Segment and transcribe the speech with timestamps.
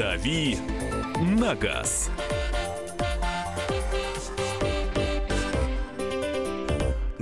[0.00, 0.56] «Дави
[1.20, 2.08] на газ».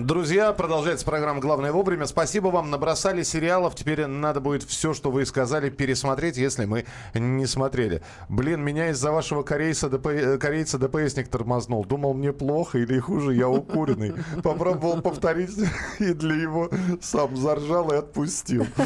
[0.08, 2.06] Друзья, продолжается программа «Главное вовремя».
[2.06, 3.74] Спасибо вам, набросали сериалов.
[3.74, 8.00] Теперь надо будет все, что вы сказали, пересмотреть, если мы не смотрели.
[8.30, 10.06] Блин, меня из-за вашего корейца, ДП...
[10.06, 11.84] Э, корейца ДПСник тормознул.
[11.84, 14.14] Думал, мне плохо или хуже, я укуренный.
[14.42, 15.50] Попробовал повторить,
[15.98, 16.70] и для его
[17.02, 18.66] сам заржал и отпустил.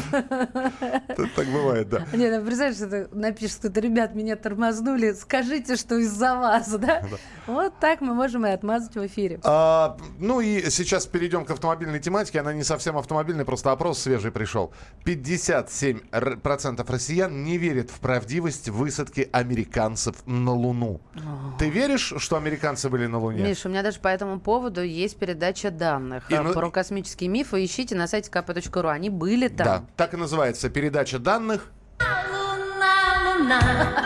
[1.35, 2.05] Так бывает, да.
[2.13, 7.03] Не, ну представляешь, что напишет кто-то, ребят, меня тормознули, скажите, что из-за вас, да?
[7.47, 9.39] Вот так мы можем и отмазать в эфире.
[9.43, 12.41] А, ну и сейчас перейдем к автомобильной тематике.
[12.41, 14.73] Она не совсем автомобильная, просто опрос свежий пришел.
[15.05, 20.99] 57% россиян не верят в правдивость высадки американцев на Луну.
[21.15, 21.57] О.
[21.59, 23.43] Ты веришь, что американцы были на Луне?
[23.43, 26.51] Миша, у меня даже по этому поводу есть передача данных и, ну...
[26.51, 27.63] про космические мифы.
[27.63, 28.89] Ищите на сайте kp.ru.
[28.89, 29.65] Они были там.
[29.65, 31.71] Да, так и называется передача данных.
[31.99, 34.03] Луна, луна.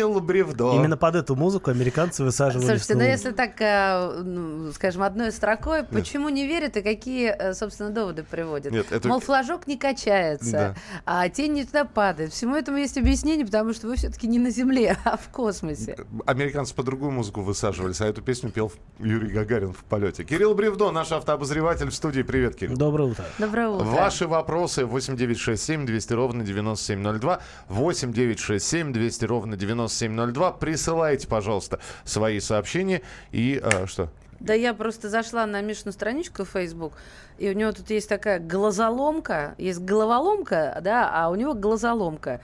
[0.00, 0.74] Кирилл Бревдо.
[0.74, 2.66] Именно под эту музыку американцы высаживали.
[2.66, 7.54] Слушайте, ну если так, э, ну, скажем, одной строкой, почему не верят и какие, э,
[7.54, 8.72] собственно, доводы приводят?
[8.72, 9.06] Нет, это...
[9.08, 10.74] Мол, флажок не качается, да.
[11.04, 12.32] а тень не туда падает.
[12.32, 15.98] Всему этому есть объяснение, потому что вы все-таки не на Земле, а в космосе.
[16.26, 20.24] Американцы по другую музыку высаживались, а эту песню пел Юрий Гагарин в полете.
[20.24, 22.22] Кирилл Бревдо, наш автообозреватель в студии.
[22.22, 22.76] Привет, Кирилл.
[22.76, 23.24] Доброе утро.
[23.38, 23.84] Доброе утро.
[23.84, 29.56] Ваши вопросы 8967 200 ровно 9702, 8967 200 ровно
[29.90, 30.52] 9702.
[30.52, 33.02] Присылайте, пожалуйста, свои сообщения.
[33.32, 34.08] И э, что?
[34.40, 36.94] Да я просто зашла на Мишину страничку в Facebook,
[37.36, 42.40] и у него тут есть такая глазоломка, есть головоломка, да, а у него глазоломка,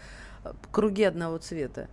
[0.71, 1.89] круги одного цвета.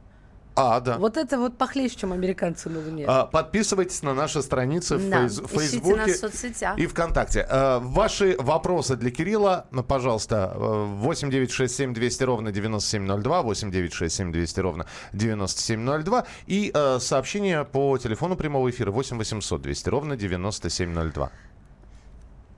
[0.55, 0.97] А, да.
[0.97, 3.05] Вот это вот похлеще, чем американцы на Луне.
[3.07, 6.77] А, подписывайтесь на наши страницы в да, Фейсбуке нас в соцсетях.
[6.77, 7.45] и ВКонтакте.
[7.49, 16.25] А, ваши вопросы для Кирилла, ну, пожалуйста, 8967 200 ровно 9702, 8967 200 ровно 9702
[16.45, 21.31] и а, сообщение по телефону прямого эфира 8 800 200 ровно 9702.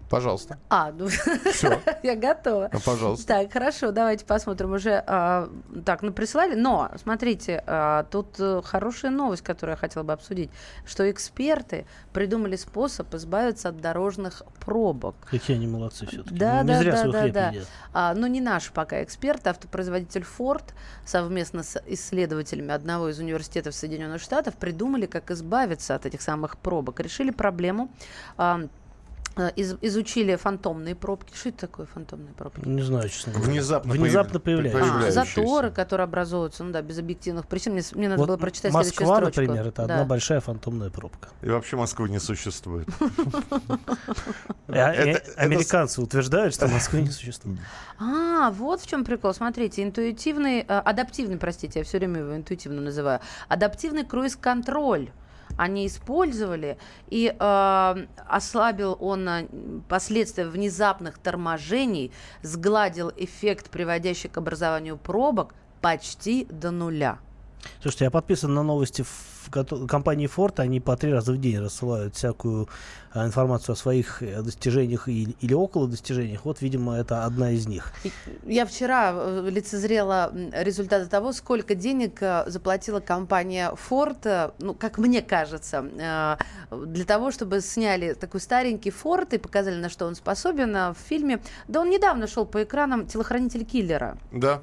[0.10, 0.58] Пожалуйста.
[0.70, 1.82] А, ну Все.
[2.04, 2.70] я готова.
[2.72, 3.28] Ну, пожалуйста.
[3.28, 5.04] Так, хорошо, давайте посмотрим уже.
[5.08, 5.50] А,
[5.86, 6.56] так, ну присылали.
[6.56, 10.50] Но, смотрите, а, тут а, хорошая новость, которую я хотела бы обсудить,
[10.86, 15.16] что эксперты придумали способ избавиться от дорожных пробок.
[15.30, 16.36] Какие они молодцы все-таки.
[16.36, 17.54] Да, не да, зря да, да, да.
[17.94, 20.66] А, ну, не наш пока эксперт, автопроизводитель Ford
[21.06, 27.00] совместно с исследователями одного из университетов Соединенных Штатов придумали, как избавиться от этих самых пробок.
[27.00, 27.90] Решили проблему.
[28.38, 28.68] А, Э,
[29.56, 31.36] из, изучили фантомные пробки.
[31.36, 32.68] Что это такое фантомные пробки?
[32.68, 33.52] Не знаю, честно говоря.
[33.52, 35.08] Внезапно, Внезапно появляются.
[35.08, 37.74] А, заторы, которые образуются, ну да, без объективных причин.
[37.74, 39.42] Мне, мне надо вот было прочитать Москва, следующую строчку.
[39.42, 39.94] например, это да.
[39.96, 41.30] одна большая фантомная пробка.
[41.42, 42.88] И вообще Москвы не существует.
[44.68, 44.90] А,
[45.38, 47.60] американцы утверждают, что Москвы не существует.
[48.00, 49.34] А, вот в чем прикол.
[49.34, 55.12] Смотрите, интуитивный, э, адаптивный, простите, я все время его интуитивно называю, адаптивный круиз-контроль
[55.58, 59.48] они использовали, и э, ослабил он э,
[59.88, 62.12] последствия внезапных торможений,
[62.42, 67.20] сгладил эффект, приводящий к образованию пробок, почти до нуля.
[67.82, 69.36] Слушайте, я подписан на новости в
[69.88, 72.68] компании Ford, они по три раза в день рассылают всякую
[73.12, 76.46] а, информацию о своих э, достижениях или, или около достижениях.
[76.46, 77.94] Вот, видимо, это одна из них.
[78.46, 85.22] Я вчера э, лицезрела результаты того, сколько денег э, заплатила компания Ford, ну, как мне
[85.22, 85.86] кажется,
[86.72, 91.42] для того, чтобы сняли такой старенький Ford и показали, на что он способен в фильме.
[91.68, 94.18] Да он недавно шел по экранам «Телохранитель киллера».
[94.32, 94.62] Да.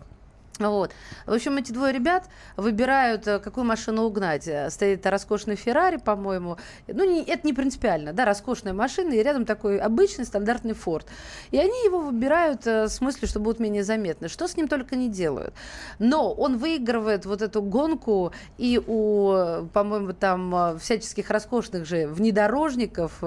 [0.70, 0.92] Вот.
[1.26, 4.46] В общем, эти двое ребят выбирают, э, какую машину угнать.
[4.48, 6.56] Э, стоит роскошный Феррари, по-моему.
[6.86, 11.06] Ну, не, это не принципиально, да, роскошная машина, и рядом такой обычный стандартный Форд.
[11.50, 14.28] И они его выбирают э, с мыслью, что будут менее заметны.
[14.28, 15.54] Что с ним только не делают.
[15.98, 23.22] Но он выигрывает вот эту гонку, и у, по-моему, там всяческих роскошных же внедорожников,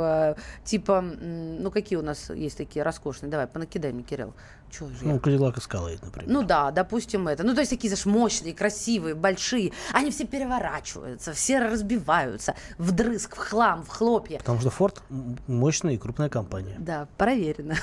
[0.64, 3.30] типа, ну, какие у нас есть такие роскошные?
[3.30, 4.34] Давай, понакидай мне, Кирилл.
[4.72, 6.30] Чего же ну, Кадиллак Эскалейд, например.
[6.30, 7.44] Ну да, допустим, это.
[7.44, 9.72] Ну, то есть такие, знаешь, мощные, красивые, большие.
[9.94, 14.40] Они все переворачиваются, все разбиваются вдрызг, в хлам, в хлопья.
[14.40, 15.02] Потому что Форд
[15.48, 16.76] мощная и крупная компания.
[16.80, 17.76] Да, проверено.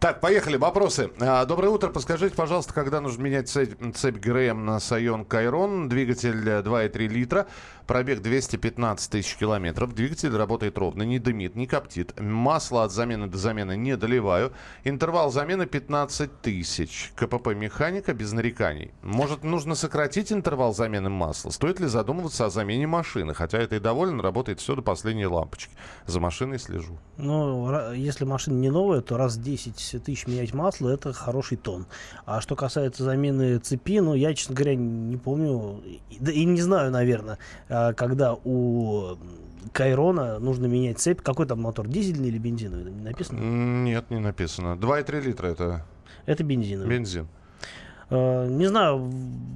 [0.00, 1.10] Так, поехали, вопросы.
[1.20, 1.88] А, доброе утро.
[1.88, 7.46] Подскажите, пожалуйста, когда нужно менять цепь, цепь ГРМ на Сайон Кайрон, двигатель 2,3 литра.
[7.86, 13.38] Пробег 215 тысяч километров, двигатель работает ровно, не дымит, не коптит, масло от замены до
[13.38, 14.52] замены не доливаю,
[14.84, 18.92] интервал замены 15 тысяч, КПП механика без нареканий.
[19.02, 21.50] Может, нужно сократить интервал замены масла?
[21.50, 23.34] Стоит ли задумываться о замене машины?
[23.34, 25.74] Хотя это и доволен, работает все до последней лампочки.
[26.06, 26.98] За машиной слежу.
[27.16, 31.86] Ну, если машина не новая, то раз в 10 тысяч менять масло, это хороший тон.
[32.24, 35.82] А что касается замены цепи, ну, я, честно говоря, не помню,
[36.18, 37.38] да и не знаю, наверное,
[37.96, 39.16] когда у
[39.72, 41.20] Кайрона нужно менять цепь.
[41.22, 42.92] Какой там мотор, дизельный или бензиновый?
[42.92, 43.38] Написано?
[43.38, 44.76] Нет, не написано.
[44.76, 45.86] 2,3 литра это
[46.26, 46.90] Это бензиновый.
[46.90, 47.28] бензин.
[48.12, 49.10] Э, Не знаю,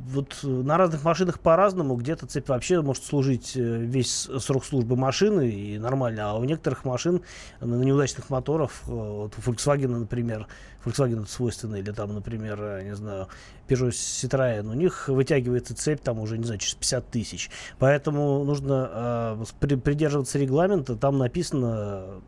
[0.08, 1.94] вот э, на разных машинах по-разному.
[1.96, 6.84] Где-то цепь вообще может служить э, весь срок службы машины и нормально, а у некоторых
[6.86, 7.20] машин
[7.60, 10.46] на неудачных моторов, вот у Volkswagen, например,
[10.86, 13.28] Volkswagen это свойственно, или там, например, не знаю,
[13.68, 17.50] Peugeot Citroën, у них вытягивается цепь там уже, не знаю, через 50 тысяч.
[17.78, 22.22] Поэтому нужно э, при- придерживаться регламента, там написано,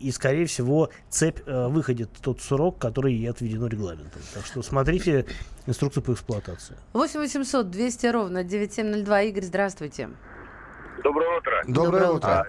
[0.00, 4.20] и, скорее всего, цепь э, выходит тот срок, который и отведено регламентом.
[4.34, 5.24] Так что смотрите
[5.70, 6.76] инструкцию по эксплуатации.
[6.92, 9.22] 8 800 200 ровно 9702.
[9.22, 10.10] Игорь, здравствуйте.
[11.02, 11.62] Доброе утро.
[11.66, 12.46] Доброе, Доброе утро.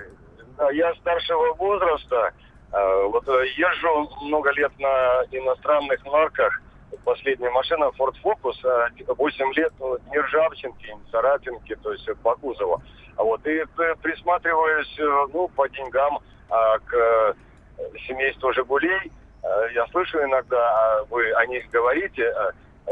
[0.57, 2.33] Да, Я старшего возраста.
[2.73, 6.62] э, Вот э, езжу много лет на иностранных марках.
[7.06, 12.15] Последняя машина Ford Focus, э, 8 лет ну, ни ржавчинки, ни царапинки, то есть э,
[12.15, 12.81] по кузову.
[13.17, 13.63] А вот и
[14.01, 16.19] присматриваюсь, э, ну, по деньгам
[16.50, 17.35] а, к
[18.07, 19.12] семейству «Жигулей».
[19.44, 22.33] Э, Я слышу иногда, а вы о них говорите,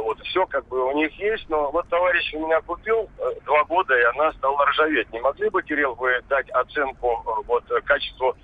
[0.02, 3.64] вот все как бы у них есть, но вот товарищ у меня купил э, два
[3.66, 5.12] года, и она стала ржаветь.
[5.12, 8.36] Не могли бы, Кирилл, вы дать оценку э, вот э, качеству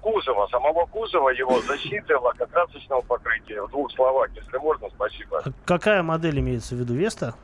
[0.00, 3.62] кузова, самого кузова, его защиты, лакокрасочного покрытия?
[3.62, 5.42] В двух словах, если можно, спасибо.
[5.44, 6.94] А какая модель имеется в виду?
[6.94, 7.34] Веста?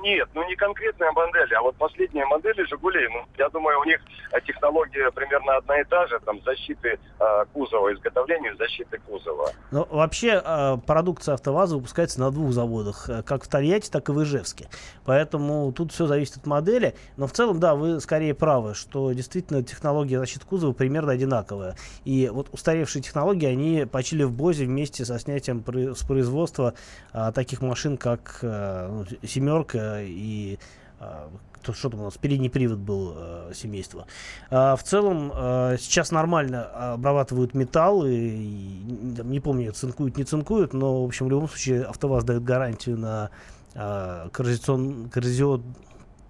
[0.00, 4.00] Нет, ну не конкретная модель, а вот последние модели «Жигулей», ну, я думаю, у них
[4.32, 9.50] э, технология примерно одна и та же, там, защиты э, кузова, изготовления защиты кузова.
[9.70, 14.12] Ну, вообще, э, продукция АвтоВАЗа выпускается на двух заводах, э, как в Тольятти, так и
[14.12, 14.68] в Ижевске.
[15.04, 16.94] Поэтому тут все зависит от модели.
[17.16, 21.76] Но в целом, да, вы скорее правы, что действительно технология защиты кузова примерно одинаковая.
[22.04, 25.64] И вот устаревшие технологии, они почили в БОЗе вместе со снятием
[25.94, 26.74] с производства
[27.12, 30.58] а, таких машин, как э, ну, «семерка» и
[31.00, 34.06] а, кто- что там у нас, передний привод был э, семейства.
[34.50, 36.64] А, в целом, э, сейчас нормально
[36.94, 41.48] обрабатывают металл, и, и, там, не помню, цинкуют, не цинкуют, но, в общем, в любом
[41.48, 43.30] случае, АвтоВАЗ дает гарантию на
[43.74, 45.62] а, коррозион- коррозион-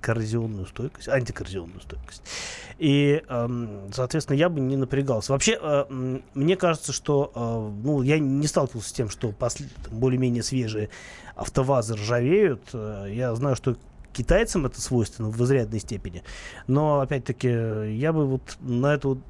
[0.00, 2.22] коррозионную стойкость, антикоррозионную стойкость.
[2.78, 5.32] И, эм, соответственно, я бы не напрягался.
[5.32, 9.34] Вообще, э, мне кажется, что, э, ну, я не сталкивался с тем, что
[9.90, 10.90] более-менее свежие
[11.34, 12.62] автовазы ржавеют.
[12.72, 13.76] Э, Я знаю, что
[14.12, 16.22] китайцам это свойственно в изрядной степени.
[16.66, 17.48] Но, опять-таки,
[17.96, 19.20] я бы вот на эту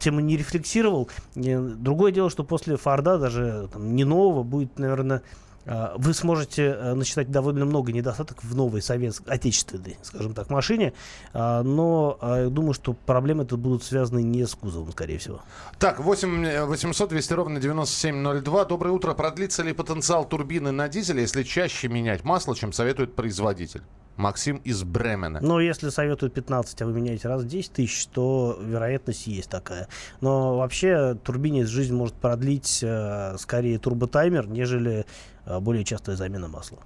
[0.00, 1.08] тему не рефлексировал.
[1.34, 5.22] Другое дело, что после Форда, даже там, не нового, будет, наверное,
[5.64, 10.92] вы сможете э, насчитать довольно много недостатков в новой советской, отечественной, скажем так, машине,
[11.32, 15.42] а, но а, я думаю, что проблемы тут будут связаны не с кузовом, скорее всего.
[15.78, 18.64] Так, 8 800 200 ровно 9702.
[18.64, 19.14] Доброе утро.
[19.14, 23.82] Продлится ли потенциал турбины на дизеле, если чаще менять масло, чем советует производитель?
[24.16, 25.40] Максим из Бремена.
[25.40, 29.88] Но если советуют 15, а вы меняете раз в 10 тысяч, то вероятность есть такая.
[30.20, 35.06] Но вообще турбине жизнь может продлить э, скорее турботаймер, нежели
[35.46, 36.78] более частая замена масла.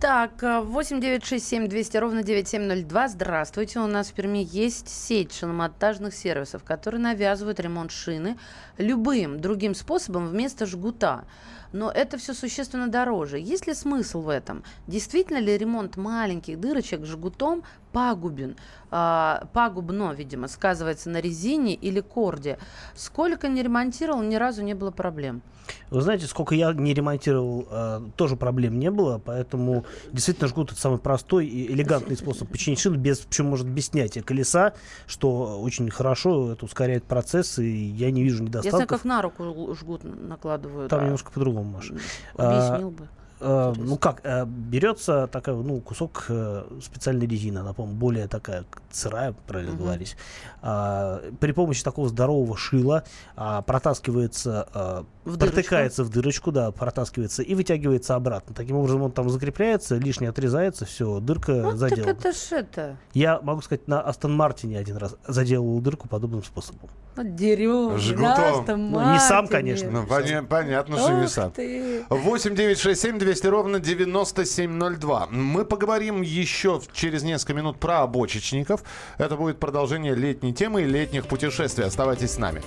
[0.00, 3.08] Так, э, 8 9 6 7 200 ровно 9702.
[3.08, 3.80] Здравствуйте.
[3.80, 8.38] У нас в Перми есть сеть шиномонтажных сервисов, которые навязывают ремонт шины
[8.78, 11.24] любым другим способом вместо жгута.
[11.72, 13.38] Но это все существенно дороже.
[13.38, 14.64] Есть ли смысл в этом?
[14.86, 17.62] Действительно ли ремонт маленьких дырочек жгутом
[17.92, 18.56] пагубен?
[18.90, 22.58] А, пагубно, видимо, сказывается на резине или корде.
[22.94, 25.42] Сколько не ремонтировал, ни разу не было проблем.
[25.90, 30.80] Вы знаете, сколько я не ремонтировал, э, тоже проблем не было, поэтому действительно жгут это
[30.80, 34.72] самый простой и элегантный способ починить шину, без, причем может без снятия колеса,
[35.06, 38.88] что очень хорошо, это ускоряет процесс, и я не вижу Я знаю, недостатков.
[38.88, 40.90] как на руку жгут накладывают.
[40.90, 41.94] Там а, немножко по-другому, Маша.
[41.94, 42.00] м,
[42.36, 43.08] А, Объяснил бы.
[43.42, 43.84] Интересно.
[43.86, 49.32] ну как, э, берется такая, ну, кусок э, специальной резины, она, по-моему, более такая сырая,
[49.46, 49.82] правильно Мгм.
[49.82, 50.14] говорить.
[50.60, 53.02] А, при помощи такого здорового шила
[53.36, 55.56] а, протаскивается, а, В дырочку.
[55.56, 58.54] протыкается в дырочку, да, протаскивается и вытягивается обратно.
[58.54, 62.10] Таким образом он там закрепляется, лишнее отрезается, все, дырка Ну, заделана.
[62.10, 62.96] это ж это.
[63.14, 66.90] Я могу сказать, на Астон Мартине один раз заделал дырку подобным способом.
[67.16, 68.60] Ну, Деревня, Жгутом.
[68.60, 69.90] Астон Ну, не сам, конечно.
[69.90, 71.50] Ну, поня- понятно, что не сам.
[71.50, 72.04] ты.
[72.08, 75.26] 8 9 6 7 200 ровно 9702.
[75.30, 78.82] Мы поговорим еще через несколько минут про обочечников.
[79.18, 81.84] Это будет продолжение летней темы и летних путешествий.
[81.84, 82.62] Оставайтесь с нами.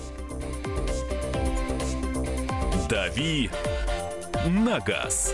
[2.89, 3.49] «Дави
[4.45, 5.33] на газ».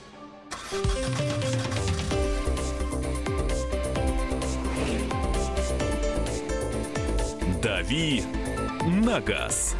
[7.61, 8.23] «Дави
[9.05, 9.75] на газ».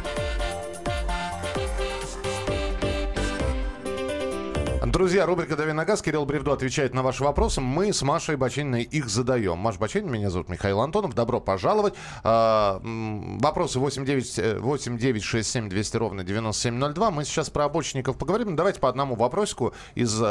[4.86, 6.00] Друзья, рубрика «Дави на газ».
[6.00, 7.60] Кирилл Бревдо отвечает на ваши вопросы.
[7.60, 9.58] Мы с Машей Бачининой их задаем.
[9.58, 11.14] Маша Бачинина, меня зовут Михаил Антонов.
[11.14, 11.94] Добро пожаловать.
[12.22, 17.10] А, вопросы 89, э, 8967 200 ровно 9702.
[17.10, 18.54] Мы сейчас про обочинников поговорим.
[18.54, 20.22] Давайте по одному вопросику из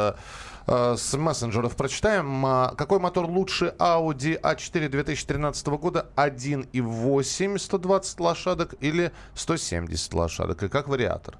[0.66, 2.44] с мессенджеров прочитаем.
[2.46, 6.06] А, Какой мотор лучше Audi A4 2013 года?
[6.16, 10.62] 1,8 120 лошадок или 170 лошадок?
[10.62, 11.38] И как вариатор?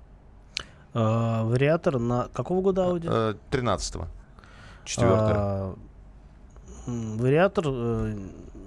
[0.94, 3.08] А, вариатор на какого года Audi?
[3.08, 4.06] Э, 13-го.
[4.84, 5.74] Четвертое.
[6.86, 8.14] Вариатор, э,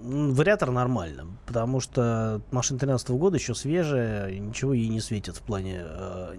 [0.05, 5.81] вариатор нормально, потому что машина 13 года еще свежая, ничего ей не светит в плане,
[5.83, 6.35] э,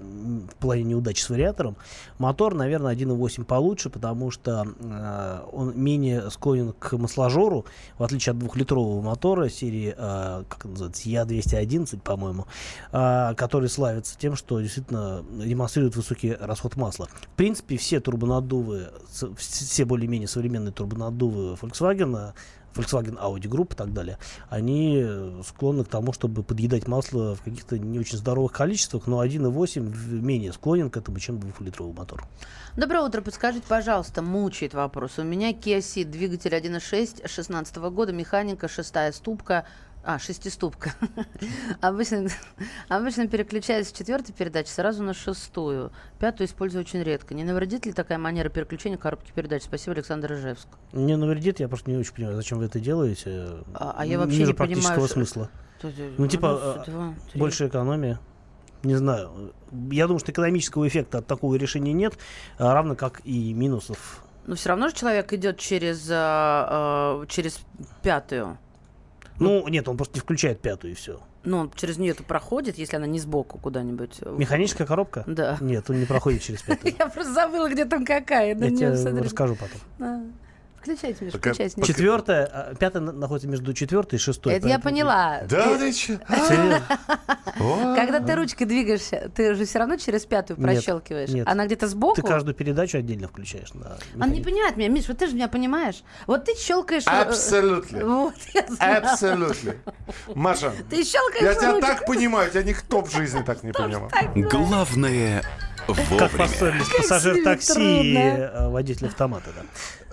[0.51, 1.77] в плане неудачи с вариатором.
[2.19, 7.67] Мотор, наверное, 1.8 получше, потому что э, он менее склонен к масложору,
[7.99, 12.47] в отличие от двухлитрового мотора серии, э, как называется, Я-211, по-моему,
[12.93, 17.09] а, который славится тем, что действительно демонстрирует высокий расход масла.
[17.23, 18.91] В принципе, все турбонаддувы,
[19.37, 22.33] все более-менее современные турбонаддувы Volkswagen,
[22.75, 24.19] Volkswagen Audi Group и так далее,
[24.51, 29.23] они э, склонны к тому, чтобы подъедать масло в каких-то не очень здоровых количествах, но
[29.25, 32.25] 1.8 в- менее склонен к этому, чем двухлитровый мотор.
[32.77, 33.23] Доброе утро.
[33.23, 35.19] Подскажите, пожалуйста, мучает вопрос.
[35.19, 39.65] У меня Kia Ceed, двигатель 1.6 16 года, механика, шестая ступка,
[40.07, 40.93] а, шестиступка.
[41.81, 42.29] обычно,
[42.89, 45.91] обычно переключаюсь с четвертой передачи сразу на шестую.
[46.21, 47.35] Пятую использую очень редко.
[47.35, 49.65] Не навредит ли такая манера переключения коробки передач?
[49.65, 50.69] Спасибо, Александр Ижевск.
[50.93, 53.49] Не навредит, я просто не очень понимаю, зачем вы это делаете.
[53.75, 55.51] А- а я Не вообще не понимаю, практического что- смысла.
[55.83, 57.41] Э, Ну, типа, раз, два, три.
[57.41, 58.19] Больше экономия.
[58.85, 59.53] Не знаю.
[59.91, 62.17] Я думаю, что экономического эффекта от такого решения нет,
[62.59, 64.23] а равно как и минусов.
[64.47, 67.59] Но все равно же человек идет через, а, а, через
[68.03, 68.59] пятую.
[69.39, 71.21] Ну, нет, он просто не включает пятую и все.
[71.45, 74.21] Ну, он через нее-то проходит, если она не сбоку куда-нибудь.
[74.25, 75.25] Механическая коробка?
[75.27, 75.59] Да.
[75.61, 76.95] Нет, он не проходит через пятую.
[76.99, 78.55] Я просто забыла, где там какая.
[78.55, 80.33] Я тебе расскажу потом.
[80.87, 81.81] Включайте, Миш, Пока- включайте.
[81.81, 81.87] Миш.
[81.89, 84.55] Четвертая, а, пятая на- находится между четвертой и шестой.
[84.55, 85.41] Это я поэтому- поняла.
[85.49, 86.15] Да Ты- ты чё?
[86.49, 86.83] Серьезно?
[87.97, 91.31] Когда ты ручкой двигаешься, ты же все равно через пятую Нет, прощелкиваешь.
[91.31, 91.47] нет.
[91.49, 92.17] Она где-то сбоку.
[92.17, 93.73] Ты каждую передачу отдельно включаешь.
[93.75, 96.03] на Он не понимает меня, Миш, вот ты же меня понимаешь.
[96.27, 97.05] Вот ты щелкаешь.
[97.07, 98.05] э, Абсолютно.
[98.07, 98.99] Вот, я знаю.
[99.07, 99.75] Абсолютно.
[100.35, 101.87] Маша, Ты щелкаешь я тебя ручкой.
[101.89, 104.11] так понимаю, тебя никто в жизни так не понимал.
[104.35, 105.43] Главное
[105.87, 106.29] Как вовремя.
[106.39, 108.19] поссорились пассажир такси и трудно.
[108.45, 109.51] э, водитель автомата.
[109.55, 109.63] Да.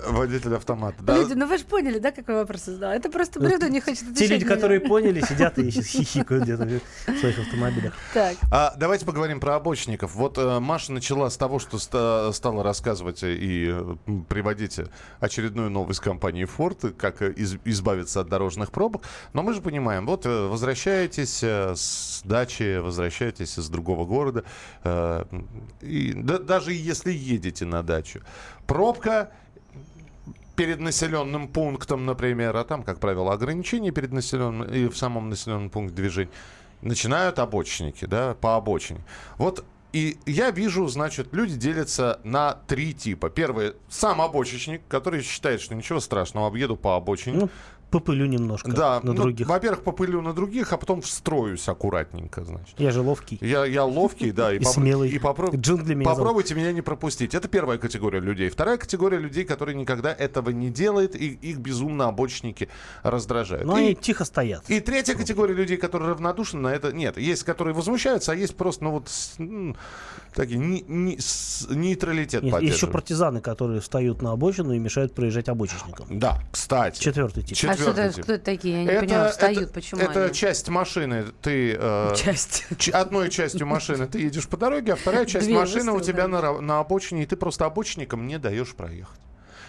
[0.07, 0.97] Водитель автомата.
[1.01, 1.17] Да.
[1.17, 2.91] Люди, ну вы же поняли, да, какой вопрос задал?
[2.91, 6.67] Это просто Брюдо не хочет отвечать Те люди, которые поняли, сидят и сейчас хихикают где-то
[7.11, 7.93] в своих автомобилях.
[8.13, 8.35] Так.
[8.51, 10.15] А, давайте поговорим про обочников.
[10.15, 13.95] Вот э, Маша начала с того, что ста- стала рассказывать и э,
[14.29, 14.79] приводить
[15.19, 19.03] очередную новость компании Ford, как из- избавиться от дорожных пробок.
[19.33, 24.43] Но мы же понимаем, вот э, возвращаетесь э, с дачи, возвращаетесь из другого города,
[24.83, 25.23] э,
[25.81, 28.21] и да- даже если едете на дачу,
[28.67, 29.31] пробка
[30.55, 35.69] перед населенным пунктом, например, а там, как правило, ограничения перед населенным и в самом населенном
[35.69, 36.31] пункте движения,
[36.81, 39.01] начинают обочники, да, по обочине.
[39.37, 43.29] Вот и я вижу, значит, люди делятся на три типа.
[43.29, 47.37] Первый сам обочечник, который считает, что ничего страшного, объеду по обочине.
[47.37, 47.49] Ну,
[47.93, 49.47] попылю немножко да, на ну, других.
[49.47, 52.79] во-первых, попылю на других, а потом встроюсь аккуратненько, значит.
[52.79, 53.37] Я же ловкий.
[53.41, 55.09] Я, я ловкий, да, и, И попро- смелый.
[55.09, 56.17] и попро- Джунгли меня зовут.
[56.19, 57.33] попробуйте меня не пропустить.
[57.35, 58.49] Это первая категория людей.
[58.49, 62.67] Вторая категория людей, которые никогда этого не делают, и их безумно обочники
[63.03, 63.65] раздражают.
[63.65, 64.63] Но И- они тихо стоят.
[64.69, 67.17] и третья категория людей, которые равнодушны на это, нет.
[67.17, 69.09] Есть, которые возмущаются, а есть просто, ну вот,
[70.33, 75.49] такие, ни- ни- с- нейтралитет есть еще партизаны, которые встают на обочину и мешают проезжать
[75.49, 76.07] обочечникам.
[76.19, 76.99] Да, кстати.
[76.99, 77.51] Четвертый тип.
[77.51, 78.23] А Четвертый что четвертый это, тип.
[78.23, 78.83] кто это такие?
[78.85, 80.33] Я не понимаю, встают, почему это они?
[80.33, 81.25] часть машины.
[81.41, 82.65] Ты э, Часть.
[82.77, 86.27] ч- одной частью машины ты едешь по дороге, а вторая часть Две машины у тебя
[86.27, 89.19] на, на обочине, и ты просто обочинникам не даешь проехать.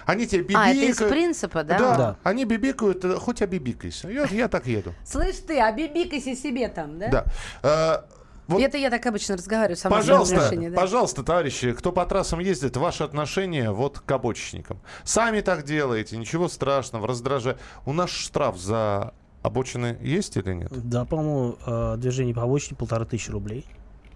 [0.06, 1.00] Они тебе А, это бибикают.
[1.00, 1.78] из принципа, да?
[1.78, 2.16] Да, Да.
[2.24, 4.08] они бибикают, э, хоть обибикайся.
[4.10, 4.92] Я, я так еду.
[5.02, 7.24] Слышь ты, обибикайся себе там, да?
[7.62, 8.04] Да.
[8.46, 10.70] Вот Это я так обычно разговариваю сама Пожалуйста, да.
[10.76, 14.80] пожалуйста, товарищи, кто по трассам ездит, ваши отношения вот к обочечникам.
[15.02, 17.58] Сами так делаете, ничего страшного, раздражает.
[17.86, 20.70] У нас штраф за обочины есть или нет?
[20.72, 23.66] Да, по-моему, э, движение по обочине полторы тысячи рублей.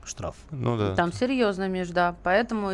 [0.09, 0.35] Штраф.
[0.51, 0.95] Ну да.
[0.95, 2.17] Там серьезно, Миш, да.
[2.23, 2.71] Поэтому,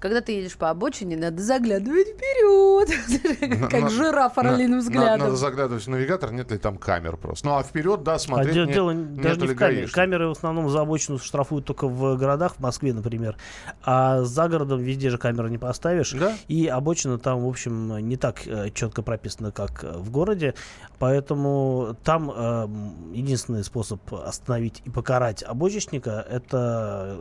[0.00, 3.70] когда ты едешь по обочине, надо заглядывать вперед.
[3.70, 5.36] Как жираф орлиным Надо, взглядом.
[5.36, 7.46] заглядывать в навигатор, нет ли там камер просто.
[7.46, 9.88] Ну а вперед, да, А смотреть, дело, не- дело нет даже не в камере.
[9.88, 13.36] Камеры в основном за обочину штрафуют только в городах, в Москве, например.
[13.82, 16.12] А за городом везде же камеры не поставишь.
[16.12, 16.34] Да?
[16.48, 18.42] И обочина там, в общем, не так
[18.74, 20.54] четко прописана, как э, в городе.
[20.98, 22.68] Поэтому там э,
[23.12, 26.71] единственный способ остановить и покарать обочечника это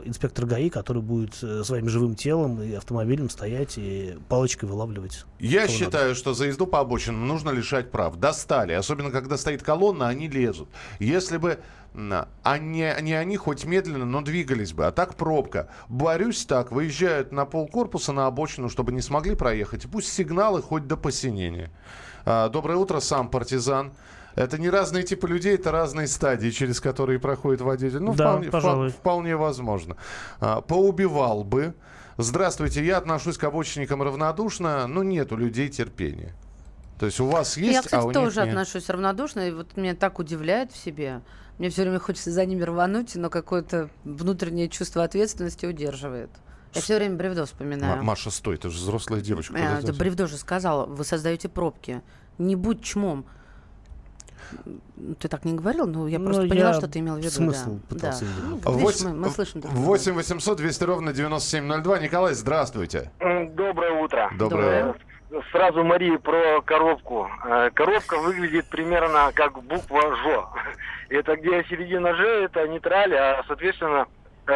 [0.05, 5.25] инспектор ГАИ, который будет э, своим живым телом и автомобилем стоять и палочкой вылавливать.
[5.39, 8.17] Я считаю, что за езду по обочинам нужно лишать прав.
[8.17, 8.73] Достали.
[8.73, 10.69] Особенно, когда стоит колонна, они лезут.
[10.99, 11.59] Если бы
[12.43, 14.85] они, не они хоть медленно, но двигались бы.
[14.85, 15.69] А так пробка.
[15.89, 16.71] Борюсь так.
[16.71, 19.87] Выезжают на полкорпуса на обочину, чтобы не смогли проехать.
[19.91, 21.71] Пусть сигналы хоть до посинения.
[22.25, 23.91] А, доброе утро, сам партизан.
[24.35, 27.99] Это не разные типы людей, это разные стадии, через которые проходит водитель.
[27.99, 28.87] Ну, Да, вполне, пожалуй.
[28.87, 29.97] впол- вполне возможно.
[30.39, 31.73] А, поубивал бы.
[32.17, 36.33] Здравствуйте, я отношусь к обочинникам равнодушно, но нет у людей терпения.
[36.99, 38.49] То есть у вас есть, Я, кстати, а у тоже нет.
[38.49, 41.21] отношусь равнодушно, и вот меня так удивляет в себе.
[41.57, 46.29] Мне все время хочется за ними рвануть, но какое-то внутреннее чувство ответственности удерживает.
[46.73, 47.97] Я все время бревдо вспоминаю.
[47.97, 49.55] Ма- Маша, стой, ты же взрослая девочка.
[49.57, 52.01] Э, это бревдо же сказал, вы создаете пробки.
[52.37, 53.25] Не будь чмом.
[55.19, 57.29] Ты так не говорил, но я Ну, просто поняла, я что ты имел в виду.
[57.29, 57.79] смысл да.
[57.95, 58.31] пытался да.
[58.49, 59.85] Ну, видишь, Восемь- мы, мы слышим друг друга.
[59.87, 61.99] 8 800 200 ровно 9702.
[61.99, 63.11] Николай, здравствуйте.
[63.19, 64.31] Доброе утро.
[64.37, 64.95] Доброе.
[65.53, 67.29] Сразу, Марии, про коробку.
[67.45, 70.43] Э, Коробка выглядит примерно как буква «Ж».
[71.09, 74.07] Это где середина «Ж»— это нейтраль, а, соответственно,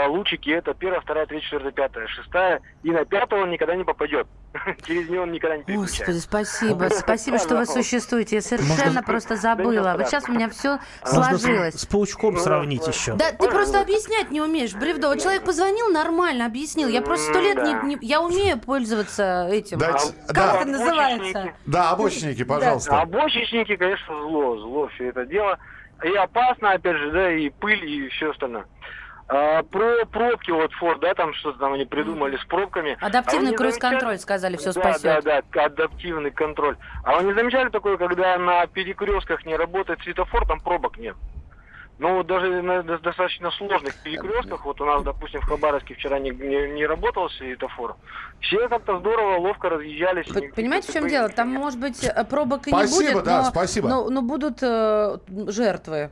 [0.07, 2.61] лучики— это первая, вторая, третья, четвертая, пятая, шестая.
[2.83, 4.27] И на пятого он никогда не попадет.
[4.85, 6.21] Через нее он никогда не Господи, переключается.
[6.21, 6.89] спасибо.
[6.91, 8.37] Спасибо, что вы существуете.
[8.37, 9.95] Я совершенно просто забыла.
[9.97, 11.75] Вот сейчас у меня все с- сложилось.
[11.75, 13.13] с паучком Ну, сравнить еще.
[13.15, 15.09] Да, ты просто объяснять не умеешь, бревдо.
[15.09, 16.87] Вот человек позвонил, нормально объяснил.
[16.87, 19.79] Я просто сто лет не, я умею пользоваться этим.
[19.81, 20.33] А.
[20.33, 21.53] Как это называется?
[21.65, 23.01] Да, обочинники, пожалуйста.
[23.01, 25.57] А бочечники, конечно, зло, зло все это дело.
[26.03, 28.65] И опасно, опять же, да, и пыль, и все остальное.
[29.27, 32.95] А, про пробки, вот Форд, да, там что-то там они придумали с пробками.
[33.01, 35.23] Адаптивный А круиз-контроль, сказали, все да, спасет.
[35.23, 36.77] Да, да, адаптивный контроль.
[37.03, 41.15] А вы не замечали такое, когда на перекрестках не работает светофор, там пробок нет?
[41.97, 46.19] Ну, вот даже на до- достаточно сложных перекрестках, вот у нас, допустим, в Хабаровске вчера
[46.19, 47.95] не, не, не работал светофор,
[48.41, 50.27] все как-то здорово, ловко разъезжались.
[50.27, 51.29] П- Понимаете, в чем дело?
[51.29, 53.89] Там, может быть, э, пробок и Спасибо, не будет, да, но, спасибо.
[53.89, 56.11] но, но будут э, жертвы.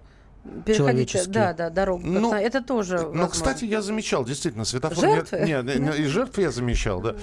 [0.65, 1.34] Человеческие.
[1.34, 2.01] да, да, дорогу.
[2.06, 2.97] Ну, это тоже.
[2.97, 3.27] Ну, возможно.
[3.29, 5.03] кстати, я замечал, действительно, светофор...
[5.03, 5.39] Жертвы?
[5.45, 7.15] Нет, нет, нет, и жертв я замечал, да.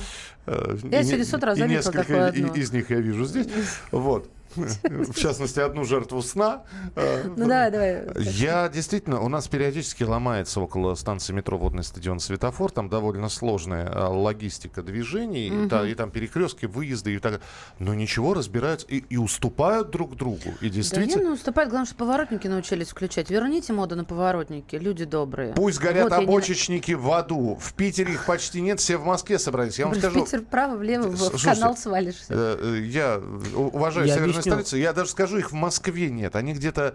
[0.47, 2.55] Э, Я и сегодня не- с утра заметила несколько такое и- одно.
[2.55, 3.47] из них я вижу здесь.
[3.93, 4.29] Вот.
[4.57, 6.63] В частности, одну жертву сна.
[6.97, 8.07] Э, Ну давай, давай.
[8.19, 13.89] Я действительно, у нас периодически ломается около станции метро Водный стадион светофор, там довольно сложная
[13.93, 17.41] а, логистика движений, и, та- и там перекрестки, выезды и так.
[17.79, 20.39] Но ничего, разбираются и, и уступают друг другу.
[20.45, 23.31] И Да не, действительно, ну уступает, главное, что поворотники научились включать.
[23.31, 25.53] Верните моду на поворотники, люди добрые.
[25.55, 27.57] пусть горят Вот я не- обочечники в аду.
[27.61, 29.79] В Питере их почти нет, все в Москве собрались.
[29.79, 30.25] Я вам В скажу.
[30.25, 32.25] Питер вправо, влево, в- Слушайте, канал свалишься.
[32.31, 33.21] э, э, Я
[33.55, 34.53] уважаю Я северную объясню.
[34.53, 34.77] столицу.
[34.77, 36.37] Я даже скажу, их в Москве нет.
[36.37, 36.95] Они где-то,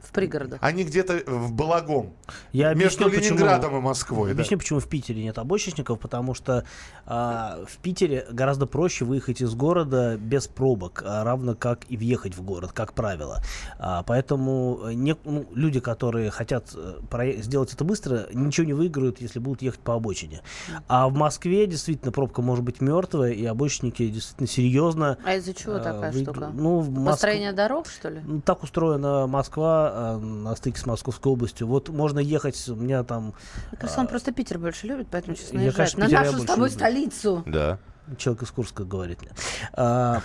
[0.00, 0.58] В пригородах.
[0.62, 2.12] они где-то в Балагом.
[2.52, 4.28] Я Между объясню, почему- Ленинградом и Москвой.
[4.28, 4.32] да.
[4.34, 6.64] Объясню, почему в Питере нет обочечников, потому что
[7.06, 12.36] а, в Питере гораздо проще выехать из города без пробок, а, равно как и въехать
[12.36, 13.42] в город, как правило.
[13.78, 19.20] А, поэтому э, не- ну, люди, которые хотят э, сделать это быстро, ничего не выиграют,
[19.20, 20.40] если будут ехать по обочине.
[20.88, 25.18] А в Москве действительно пробка может быть мертвая, и обочечники действительно серьезно...
[25.24, 26.50] А из-за чего а, такая выигр- штука?
[26.54, 28.20] Ну, в Моск- Построение дорог, что ли?
[28.24, 31.66] ну, так устроена Москва э, на стыке с Московской областью.
[31.66, 33.34] Вот можно ехать, у меня там
[33.70, 35.76] Мне кажется, он просто Питер больше любит, поэтому сейчас Я, наезжает.
[35.76, 36.78] конечно, На Питер нашу с тобой люблю.
[36.78, 37.42] столицу.
[37.46, 37.78] Да.
[38.18, 39.30] человек из Курска говорит мне.
[39.72, 40.20] А,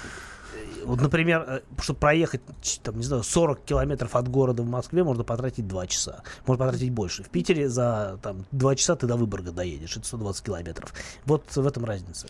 [0.85, 2.41] вот, например, чтобы проехать,
[2.83, 6.21] там, не знаю, 40 километров от города в Москве можно потратить 2 часа.
[6.45, 7.23] Можно потратить больше.
[7.23, 9.95] В Питере за там, 2 часа ты до Выборга доедешь.
[9.97, 10.93] Это 120 километров.
[11.25, 12.27] Вот в этом разница.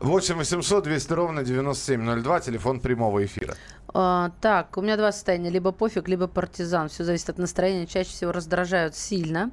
[0.00, 3.54] 8 800 200 ровно 9702, телефон прямого эфира.
[3.94, 5.48] А, так, у меня два состояния.
[5.48, 6.88] Либо пофиг, либо партизан.
[6.88, 7.86] Все зависит от настроения.
[7.86, 9.50] Чаще всего раздражают сильно.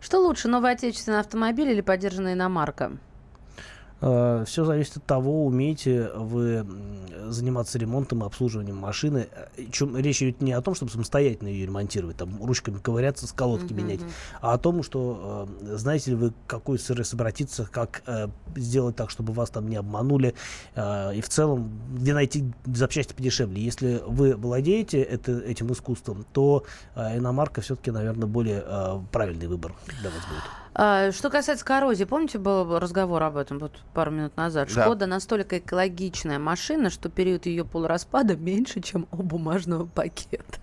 [0.00, 2.92] Что лучше, новый отечественный автомобиль или поддержанная иномарка?
[4.00, 6.66] Все зависит от того, умеете вы
[7.30, 9.28] заниматься ремонтом и обслуживанием машины.
[9.56, 13.72] Э, Чем, речь идет не о том, чтобы самостоятельно ее ремонтировать, там, ручками ковыряться, сколотки
[13.72, 14.10] Мгм, менять, мгм.
[14.40, 19.10] а о том, что э, знаете ли вы, какой сервис обратиться, как э, сделать так,
[19.10, 20.34] чтобы вас там не обманули,
[20.74, 23.62] э, и в целом, где найти запчасти подешевле.
[23.62, 29.74] Если вы владеете это, этим искусством, то э, иномарка все-таки, наверное, более э, правильный выбор
[30.00, 30.63] для вас будет.
[30.76, 34.68] А, Что касается коррозии, помните, был разговор об этом вот пару минут назад?
[34.74, 34.82] Да.
[34.82, 40.58] Шкода настолько экологичная машина, что период ее полураспада меньше, чем у бумажного пакета.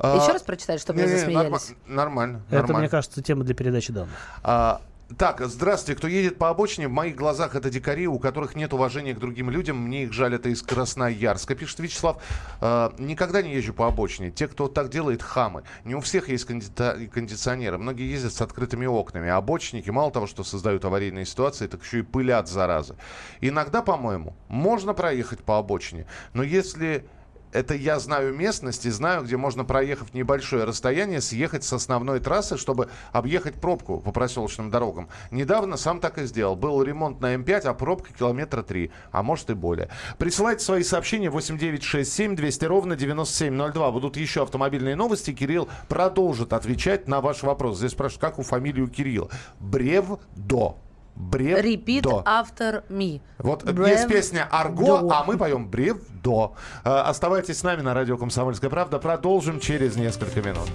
[0.00, 1.50] А, Еще раз прочитать, чтобы не не-не, засмеялись.
[1.50, 2.42] норма- Нормально.
[2.48, 2.78] Это, нормально.
[2.80, 4.12] мне кажется, тема для передачи данных.
[4.42, 4.80] А,
[5.18, 5.98] так, здравствуйте.
[5.98, 9.50] Кто едет по обочине, в моих глазах это дикари, у которых нет уважения к другим
[9.50, 9.76] людям.
[9.76, 12.22] Мне их жаль, это из Красноярска, пишет Вячеслав.
[12.60, 14.30] А, никогда не езжу по обочине.
[14.30, 15.64] Те, кто так делает, хамы.
[15.84, 17.78] Не у всех есть кондита- кондиционеры.
[17.78, 19.28] Многие ездят с открытыми окнами.
[19.28, 22.96] А обочинники мало того, что создают аварийные ситуации, так еще и пылят, заразы.
[23.40, 26.06] Иногда, по-моему, можно проехать по обочине.
[26.32, 27.06] Но если
[27.54, 32.58] это я знаю местность и знаю, где можно, проехав небольшое расстояние, съехать с основной трассы,
[32.58, 35.08] чтобы объехать пробку по проселочным дорогам.
[35.30, 36.56] Недавно сам так и сделал.
[36.56, 39.88] Был ремонт на М5, а пробка километра 3, а может и более.
[40.18, 43.92] Присылайте свои сообщения 8967 200 ровно 9702.
[43.92, 45.32] Будут еще автомобильные новости.
[45.32, 47.78] Кирилл продолжит отвечать на ваш вопрос.
[47.78, 49.30] Здесь спрашивают, как у фамилию Кирилла.
[49.60, 50.76] Бревдо.
[51.16, 51.62] Бревдо.
[51.62, 53.20] Repeat after me.
[53.38, 55.10] Вот Брев- есть песня «Арго», до.
[55.12, 56.52] а мы поем «Бревдо».
[56.84, 58.98] Э, Оставайтесь с нами на радио «Комсомольская правда».
[58.98, 60.68] Продолжим через несколько минут.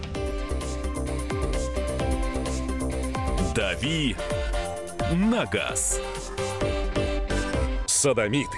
[3.56, 4.16] «Дави
[5.14, 6.00] на газ».
[7.86, 8.58] Садомиты,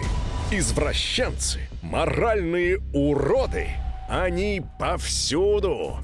[0.51, 3.69] извращенцы, моральные уроды.
[4.07, 5.97] Они повсюду.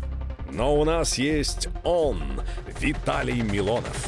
[0.52, 2.42] Но у нас есть он,
[2.80, 4.08] Виталий Милонов.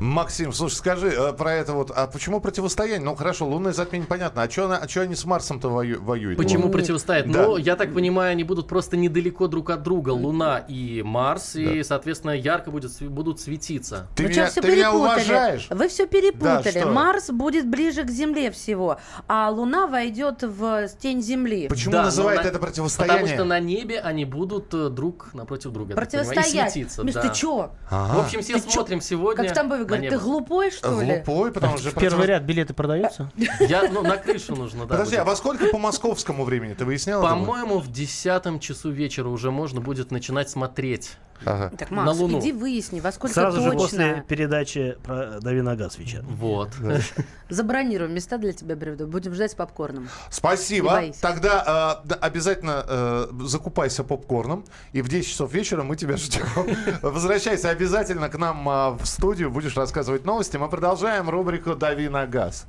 [0.00, 3.00] Максим, слушай, скажи э, про это вот, а почему противостояние?
[3.04, 6.38] Ну хорошо, лунное затмение понятно, а что они с Марсом-то вою- воюют?
[6.38, 7.30] Почему Ну, противостоят?
[7.30, 7.42] Да.
[7.42, 11.82] Ну, я так понимаю, они будут просто недалеко друг от друга, Луна и Марс, и,
[11.82, 14.08] соответственно, ярко будет, будут светиться.
[14.16, 15.66] Ты меня, что, все ты меня уважаешь?
[15.68, 16.80] Вы все перепутали.
[16.80, 16.86] Да?
[16.86, 21.68] Марс будет ближе к Земле всего, а Луна войдет в тень Земли.
[21.68, 23.20] Почему Да, называют на- это противостояние?
[23.20, 25.94] Потому что на небе они будут э, друг напротив друга.
[25.94, 26.72] Противостоять.
[26.72, 27.02] светиться.
[27.04, 27.20] Миш, да.
[27.20, 27.72] ты чё?
[27.90, 28.14] Ага.
[28.14, 28.70] В общем, все Ты чё?
[28.70, 29.36] смотрим сегодня.
[29.44, 29.54] Как
[29.89, 31.14] на говорит, ты глупой, что ли?
[31.14, 31.90] Глупой, потому что...
[31.90, 33.30] В первый ряд билеты продаются?
[33.60, 34.96] Я, ну, на крышу нужно, да.
[34.96, 36.74] Подожди, а во сколько по московскому времени?
[36.74, 37.22] Ты выяснял?
[37.22, 41.16] По-моему, в десятом часу вечера уже можно будет начинать смотреть.
[41.44, 41.72] Ага.
[41.76, 42.38] Так, На Макс, Луну.
[42.38, 43.78] иди выясни, во сколько Сразу же точно.
[43.80, 46.22] после передачи про «Дави на газ» вечер.
[46.22, 46.70] Вот.
[47.48, 49.06] Забронируем места для тебя, Бревдо.
[49.06, 50.08] Будем ждать с попкорном.
[50.30, 51.02] Спасибо.
[51.20, 54.64] Тогда э, обязательно э, закупайся попкорном.
[54.92, 56.44] И в 10 часов вечера мы тебя ждем.
[57.02, 59.50] Возвращайся обязательно к нам а, в студию.
[59.50, 60.56] Будешь рассказывать новости.
[60.56, 62.66] Мы продолжаем рубрику «Дави на газ».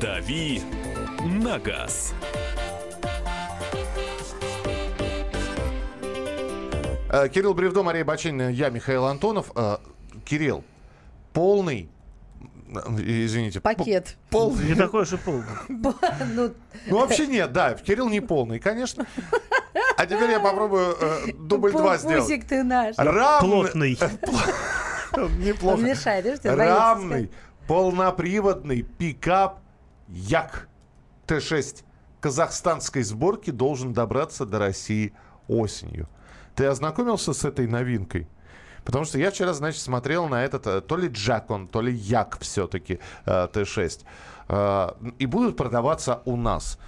[0.00, 0.62] «Дави
[1.24, 2.14] на газ».
[7.10, 9.52] Э, Кирилл Бревдо, Мария Бачинина, я, Михаил Антонов.
[9.54, 9.76] Э,
[10.24, 10.64] Кирилл,
[11.32, 11.88] полный...
[12.74, 13.60] э, Извините.
[13.60, 14.16] Пакет.
[14.30, 14.64] по- Полный.
[14.70, 15.44] Не такой уж и полный.
[15.68, 16.52] Ну,
[16.86, 17.74] Ну, вообще нет, да.
[17.74, 19.06] Кирилл не полный, конечно.
[19.96, 22.46] А теперь я попробую э, дубль два сделать.
[22.48, 22.96] Ты наш.
[22.98, 23.48] Равный.
[23.48, 23.98] Плотный.
[25.38, 25.80] Неплохо.
[25.80, 27.30] мешает, Равный,
[27.68, 29.60] полноприводный пикап
[30.08, 30.68] Як
[31.26, 31.84] Т6
[32.20, 35.12] казахстанской сборки должен добраться до России
[35.48, 36.08] осенью.
[36.54, 38.28] Ты ознакомился с этой новинкой?
[38.84, 42.38] Потому что я вчера, значит, смотрел на этот, э, то ли Джакон, то ли Як
[42.40, 44.04] все-таки э, Т6.
[44.48, 46.78] Э, И будут продаваться у нас.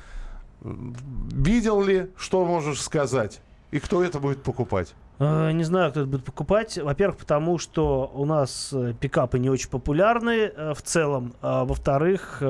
[0.62, 3.40] Видел ли, что можешь сказать?
[3.70, 4.94] И кто это будет покупать?
[5.18, 6.78] Э, Не знаю, кто это будет покупать.
[6.78, 11.34] Во-первых, потому что у нас э, пикапы не очень популярны э, в целом.
[11.40, 12.42] А во-вторых,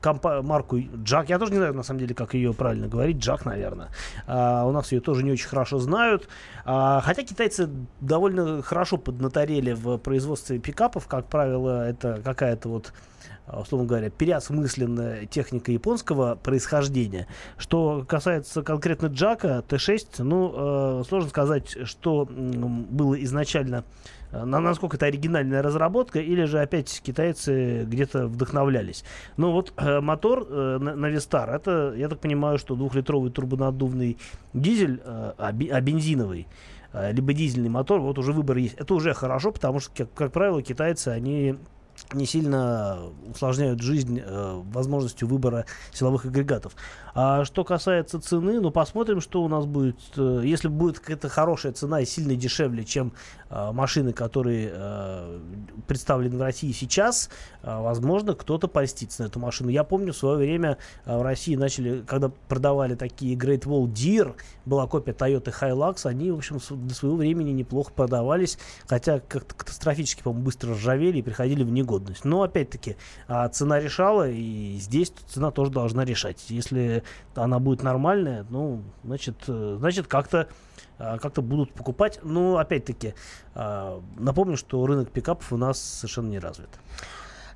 [0.00, 3.44] компа- марку Джак, я тоже не знаю, на самом деле, как ее правильно говорить, Джак,
[3.44, 3.88] наверное.
[4.26, 6.28] А, у нас ее тоже не очень хорошо знают.
[6.64, 7.68] А, хотя китайцы
[8.00, 11.06] довольно хорошо поднаторели в производстве пикапов.
[11.06, 12.92] Как правило, это какая-то вот
[13.50, 17.26] условно говоря, переосмысленная техника японского происхождения.
[17.56, 23.84] Что касается конкретно Джака Т6, ну, э, сложно сказать, что было изначально,
[24.30, 29.04] э, на, насколько это оригинальная разработка, или же опять китайцы где-то вдохновлялись.
[29.36, 34.16] Но вот э, мотор э, на Вистар, это, я так понимаю, что двухлитровый турбонаддувный
[34.54, 36.46] дизель, э, а, бензиновый,
[36.92, 38.74] э, либо дизельный мотор, вот уже выбор есть.
[38.74, 41.56] Это уже хорошо, потому что, как, как правило, китайцы, они
[42.12, 42.98] не сильно
[43.30, 46.74] усложняют жизнь э, возможностью выбора силовых агрегатов.
[47.14, 49.96] А что касается цены, ну посмотрим, что у нас будет.
[50.16, 53.12] Э, если будет какая-то хорошая цена и сильно дешевле, чем
[53.50, 55.40] э, машины, которые э,
[55.86, 57.30] представлены в России сейчас,
[57.62, 59.70] э, возможно, кто-то польстится на эту машину.
[59.70, 64.34] Я помню, в свое время э, в России начали, когда продавали такие Great Wall Deer,
[64.64, 70.22] была копия Toyota Hilux, они, в общем, до своего времени неплохо продавались, хотя как-то катастрофически,
[70.22, 71.87] по-моему, быстро ржавели и приходили в негодность.
[72.24, 72.96] Но, опять-таки,
[73.26, 76.44] а, цена решала, и здесь цена тоже должна решать.
[76.48, 77.02] Если
[77.34, 80.48] она будет нормальная, ну, значит, э, значит как-то
[80.98, 82.20] а, как-то будут покупать.
[82.22, 83.14] Но, опять-таки,
[83.54, 86.70] а, напомню, что рынок пикапов у нас совершенно не развит.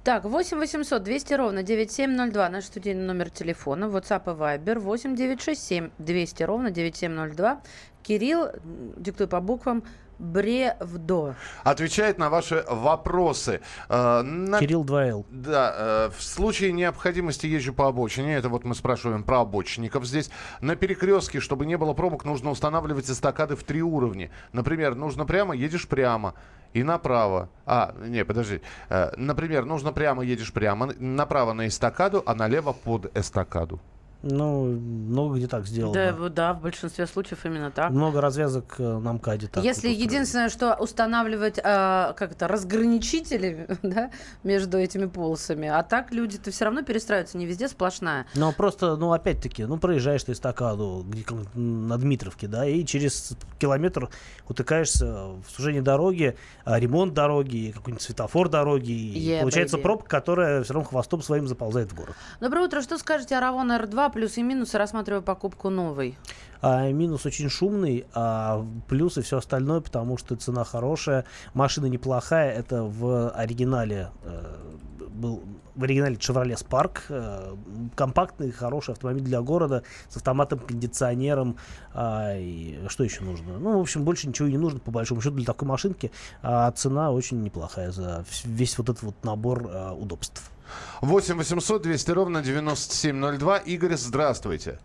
[0.04, 5.90] Так, 8 800 200 ровно 9702, наш студийный номер телефона, WhatsApp и Viber 8 967
[5.98, 7.60] 200 ровно 9702.
[8.02, 8.48] Кирилл,
[8.96, 9.84] диктуй по буквам,
[10.22, 11.34] Бревдо.
[11.64, 13.60] Отвечает на ваши вопросы.
[13.88, 15.26] Э, на- Кирилл 2Л.
[15.30, 18.36] Да, э, в случае необходимости езжу по обочине.
[18.36, 20.30] Это вот мы спрашиваем про обочинников здесь.
[20.60, 24.30] На перекрестке, чтобы не было пробок, нужно устанавливать эстакады в три уровня.
[24.52, 26.34] Например, нужно прямо, едешь прямо
[26.72, 27.48] и направо.
[27.66, 28.60] А, не, подожди.
[28.88, 33.80] Э, например, нужно прямо, едешь прямо, направо на эстакаду, а налево под эстакаду.
[34.22, 35.94] Ну, много где так сделано.
[35.94, 37.90] Да, да, в большинстве случаев именно так.
[37.90, 39.48] Много развязок э, на МКАДе.
[39.48, 44.10] так Если вот единственное, что устанавливать а, как это разграничители да,
[44.44, 48.26] между этими полосами, а так люди-то все равно перестраиваются, не везде сплошная.
[48.36, 54.08] Но просто, ну, опять-таки, ну, проезжаешь ты эстакаду где, на Дмитровке, да, и через километр
[54.48, 59.82] утыкаешься в сужение дороги, а, ремонт дороги, какой-нибудь светофор дороги, и Yeah, получается baby.
[59.82, 62.14] пробка, которая все равно хвостом своим заползает в город.
[62.40, 66.16] Доброе утро, что скажете о Равон R2 плюсы и минусы, рассматривая покупку новой?
[66.60, 72.52] А минус очень шумный, а плюс и все остальное, потому что цена хорошая, машина неплохая.
[72.52, 74.62] Это в оригинале э,
[75.08, 75.42] был
[75.74, 77.00] в оригинале Chevrolet Spark.
[77.08, 77.56] э,
[77.94, 81.56] компактный, хороший автомобиль для города с автоматом, кондиционером.
[81.94, 83.58] а, и что еще нужно?
[83.58, 86.10] Ну, в общем, больше ничего не нужно, по большому счету, для такой машинки.
[86.42, 90.51] А цена очень неплохая за весь вот этот вот набор а, удобств.
[91.00, 93.58] 8 800 200 ровно 9702.
[93.58, 94.78] Игорь, здравствуйте.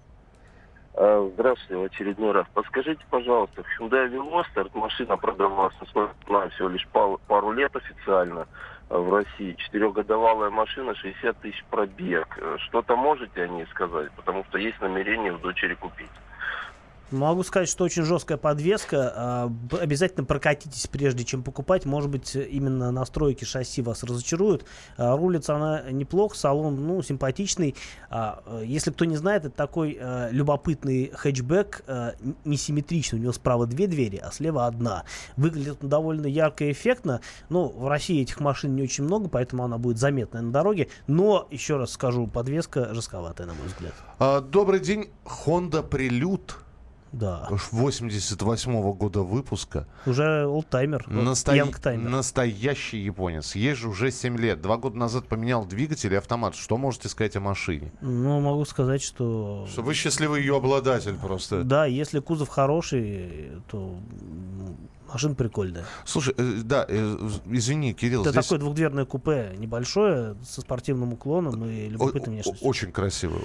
[0.96, 2.48] А, Здравствуйте, в очередной раз.
[2.54, 5.76] Подскажите, пожалуйста, Hyundai Veloster, машина продавалась,
[6.28, 8.48] знаю, всего лишь пару лет официально
[8.90, 9.54] а, в России.
[9.60, 12.28] Четырехгодовалая машина, 60 тысяч пробег.
[12.42, 14.12] Э, Что-то можете о ней сказать?
[14.14, 16.10] Потому что есть намерение у дочери купить.
[17.12, 19.14] Могу сказать, что очень жесткая подвеска.
[19.16, 21.86] А, Обязательно прокатитесь, прежде чем покупать.
[21.86, 24.66] Может быть, именно настройки шасси вас разочаруют.
[24.98, 27.76] А, Рулится она неплохо, салон ну, симпатичный.
[28.10, 29.98] А, э, Если кто не знает, это такой
[30.32, 31.84] любопытный хэтчбэк,
[32.44, 33.20] несимметричный.
[33.20, 35.06] У него справа две двери, а слева одна.
[35.38, 37.22] Выглядит он довольно ярко и эффектно.
[37.50, 40.90] Ну, в России этих машин не очень много, поэтому она будет заметная на дороге.
[41.08, 44.52] Но, еще раз скажу, подвеска жестковатая, на мой взгляд.
[44.52, 45.10] Добрый день.
[45.26, 46.67] Honda Prelude.
[47.12, 47.48] Да.
[47.50, 49.88] 88 года выпуска.
[50.06, 51.06] Уже олдтаймер.
[51.10, 52.10] Янгтаймер.
[52.10, 53.56] Настоящий японец.
[53.56, 54.62] Езжу уже 7 лет.
[54.62, 56.56] Два года назад поменял двигатель и автомат.
[56.56, 57.92] Что можете сказать о машине?
[58.02, 59.66] Ну, могу сказать, что...
[59.72, 61.64] Что вы счастливый ее обладатель просто.
[61.64, 63.98] Да, если кузов хороший, то
[65.14, 65.86] машина прикольная.
[66.06, 67.18] Слушай, э, да, э,
[67.48, 72.68] извини, Кирилл, Это здесь такое двухдверное купе небольшое, со спортивным уклоном и любопытной внешностью.
[72.68, 73.40] очень красиво.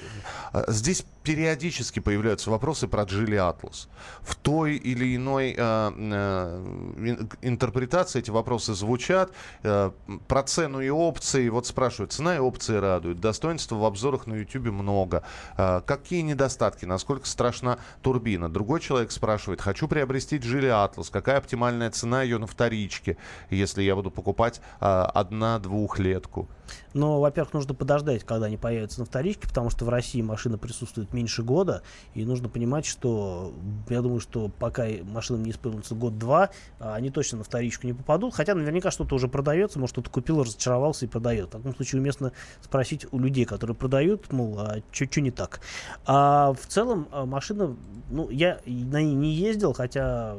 [0.51, 3.87] А, Здесь периодически появляются вопросы про Джили Атлас.
[4.21, 6.63] В той или иной э, э,
[6.97, 9.31] ин- интерпретации эти вопросы звучат.
[9.63, 9.91] Э,
[10.27, 11.49] про цену и опции.
[11.49, 13.19] Вот спрашивают, цена и опции радуют.
[13.19, 15.23] Достоинства в обзорах на YouTube много.
[15.57, 16.85] Э, какие недостатки?
[16.85, 18.49] Насколько страшна турбина?
[18.51, 21.09] Другой человек спрашивает, хочу приобрести Джили Атлас.
[21.09, 23.17] Какая оптимальная оптимальная цена ее на вторичке,
[23.51, 26.49] если я буду покупать а, одна-двухлетку?
[26.93, 31.13] Но, во-первых, нужно подождать, когда они появятся на вторичке, потому что в России машина присутствует
[31.13, 31.81] меньше года,
[32.13, 33.53] и нужно понимать, что
[33.89, 38.33] я думаю, что пока машинам не исполнится год-два, а, они точно на вторичку не попадут,
[38.33, 41.49] хотя наверняка что-то уже продается, может, кто-то купил, разочаровался и продает.
[41.49, 45.61] В таком случае уместно спросить у людей, которые продают, мол, а что не так.
[46.05, 47.75] А в целом а, машина,
[48.09, 50.37] ну, я на ней не ездил, хотя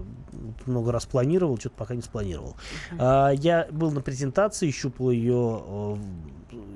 [0.66, 2.56] много раз планировал, что-то пока не спланировал.
[2.98, 5.96] А, я был на презентации, щупал ее э,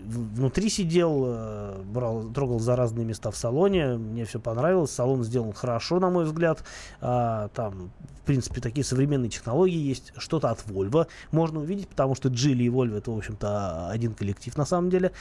[0.09, 3.97] внутри сидел, э, брал, трогал за разные места в салоне.
[3.97, 4.91] Мне все понравилось.
[4.91, 6.65] Салон сделан хорошо, на мой взгляд.
[7.01, 7.91] А, там,
[8.29, 10.13] принципе, такие современные технологии есть.
[10.19, 14.55] Что-то от Volvo можно увидеть, потому что Geely и Volvo это, в общем-то, один коллектив
[14.59, 15.13] на самом деле.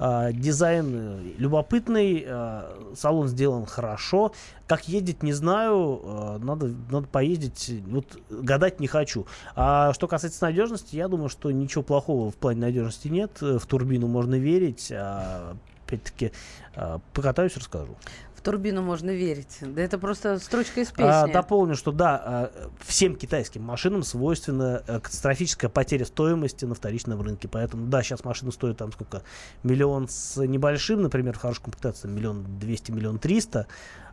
[0.00, 4.32] А, дизайн э, любопытный, а, салон сделан хорошо.
[4.66, 6.00] Как ездить, не знаю.
[6.02, 7.72] А, надо, надо поездить.
[7.86, 9.28] Вот гадать не хочу.
[9.54, 13.40] А что касается надежности, я думаю, что ничего плохого в плане надежности нет.
[13.40, 14.90] В турбину можно верить.
[14.90, 16.32] А, опять-таки,
[16.74, 17.96] а, покатаюсь, расскажу.
[18.34, 19.58] В турбину можно верить.
[19.60, 21.02] Да это просто строчка из песни.
[21.04, 27.20] А, дополню, что да, а, всем китайским машинам свойственна э, катастрофическая потеря стоимости на вторичном
[27.22, 27.48] рынке.
[27.48, 29.22] Поэтому, да, сейчас машина стоит там сколько?
[29.62, 33.66] Миллион с небольшим, например, в хорошей комплектации, миллион двести, миллион триста,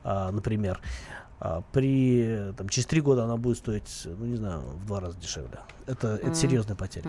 [0.03, 0.79] а, например.
[1.45, 5.17] А при, там, через три года она будет стоить, ну, не знаю, в два раза
[5.19, 5.60] дешевле.
[5.86, 7.06] Это, это серьезная потеря.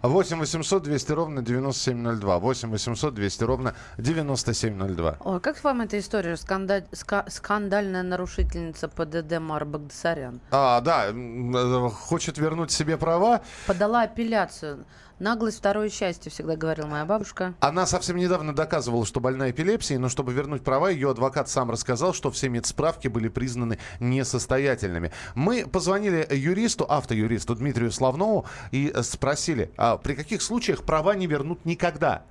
[0.00, 2.38] 8 800 200 ровно 9702.
[2.38, 5.16] 8 800 200 ровно 9702.
[5.20, 6.38] Ой, как вам эта история?
[6.38, 6.84] Скандаль...
[6.92, 10.40] ска- скандальная нарушительница ПДД Мара Багдасарян.
[10.50, 13.42] А, да, м, э, хочет вернуть себе права.
[13.66, 14.86] Подала апелляцию.
[15.18, 17.54] Наглость второе счастье, всегда говорила моя бабушка.
[17.58, 22.14] Она совсем недавно доказывала, что больна эпилепсией, но чтобы вернуть права, ее адвокат сам рассказал,
[22.14, 25.10] что все медсправки были признаны несостоятельными.
[25.34, 31.64] Мы позвонили юристу, автоюристу Дмитрию Славнову и спросили, а при каких случаях права не вернут
[31.64, 32.22] никогда?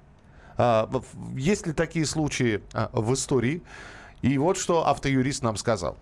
[0.56, 0.90] А,
[1.36, 3.64] есть ли такие случаи а, в истории?
[4.22, 5.98] И вот что автоюрист нам сказал.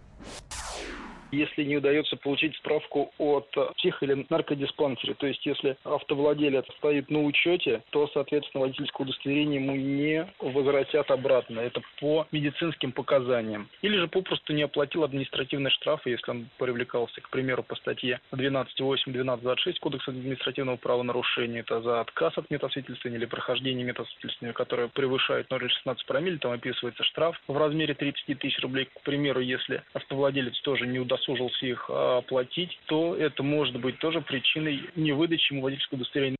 [1.35, 5.13] Если не удается получить справку от э, псих- или наркодиспансере.
[5.15, 11.59] То есть, если автовладелец стоит на учете, то, соответственно, водительское удостоверение ему не возвратят обратно.
[11.59, 13.69] Это по медицинским показаниям.
[13.81, 19.79] Или же попросту не оплатил административный штраф, если он привлекался, к примеру, по статье 12.8-12.26
[19.79, 21.61] Кодекса административного правонарушения.
[21.61, 27.39] Это за отказ от метасвидетельствования или прохождение метасвидетельствования, которое превышает 0,16 промилле, там описывается штраф
[27.47, 28.85] в размере 30 тысяч рублей.
[28.85, 34.21] К примеру, если автовладелец тоже не удосужился их а, оплатить, то это может быть тоже
[34.21, 36.37] причиной невыдачи ему водительского удостоверения.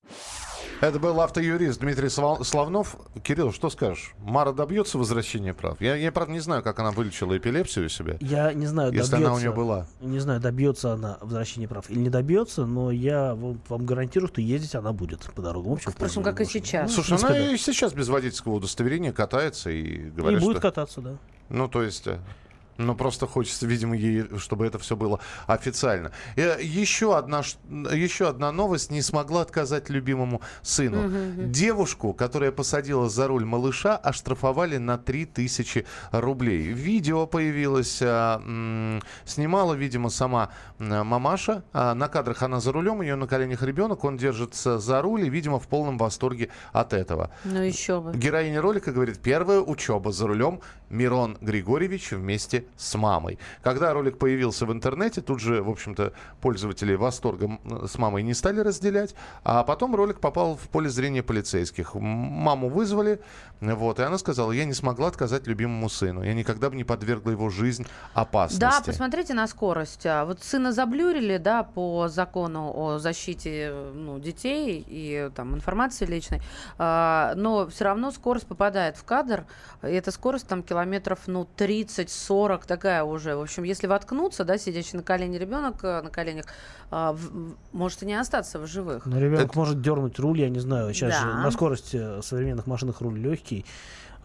[0.81, 2.97] Это был автоюрист Дмитрий Славнов.
[3.23, 4.13] Кирилл, что скажешь?
[4.19, 5.79] Мара добьется возвращения прав?
[5.79, 8.17] Я, я, правда, не знаю, как она вылечила эпилепсию у себя.
[8.19, 9.87] Я не знаю, Если добьется, она у нее была.
[10.01, 14.41] Не знаю, добьется она возвращения прав или не добьется, но я вам, вам гарантирую, что
[14.41, 15.71] ездить она будет по дорогам.
[15.71, 16.93] В общем, Впрочем, как и сейчас.
[16.93, 17.51] Слушай, Ну, она сказать.
[17.53, 20.61] и сейчас без водительского удостоверения катается и И говорит, будет что...
[20.61, 21.17] кататься, да.
[21.49, 22.07] Ну, то есть...
[22.77, 26.11] э, Ну, просто хочется, видимо, ей, чтобы это все было официально.
[26.35, 28.91] Э, Еще одна, еще одна новость.
[28.91, 31.03] Не смогла отказать любимому сыну.
[31.07, 31.51] Мгм.
[31.51, 36.67] Девушку, которая посадила за руль малыша, оштрафовали на 3000 рублей.
[36.73, 37.99] Видео появилось.
[38.01, 38.41] а,
[39.25, 41.63] Снимала, видимо, сама мамаша.
[41.73, 44.03] А, На кадрах она за рулем, у нее на коленях ребенок.
[44.03, 47.29] Он держится за руль и, видимо, в полном восторге от этого.
[47.43, 48.13] Ну еще бы.
[48.15, 53.39] Героиня ролика говорит, первая учеба за рулем Мирон Григорьевич вместе с мамой.
[53.63, 58.59] Когда ролик появился в интернете, тут же, в общем-то, пользователи восторгом с мамой не стали
[58.59, 61.95] разделять, а потом ролик попал в поле зрения полицейских.
[61.95, 63.19] Маму вызвали,
[63.61, 67.31] вот, и она сказала, я не смогла отказать любимому сыну, я никогда бы не подвергла
[67.31, 68.61] его жизнь опасности.
[68.61, 70.05] Да, посмотрите на скорость.
[70.05, 76.41] А Вот сына заблюрили, да, по закону о защите ну, детей и там информации личной,
[76.77, 79.45] А, но все равно скорость попадает в кадр,
[79.83, 80.74] и эта скорость там километров,
[81.27, 83.35] ну, 30-40, такая уже.
[83.35, 86.45] В общем, если воткнуться, да, сидящий на колене ребенок э, на коленях,
[86.91, 89.05] а, в- может и не остаться в живых.
[89.05, 90.93] Но ребенок может дернуть руль, я не знаю.
[90.93, 91.21] Сейчас Да.
[91.21, 93.65] же на скорости современных машинах руль легкий.